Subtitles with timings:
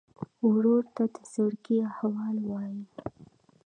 [0.51, 2.83] ورور ته د زړګي احوال وایې.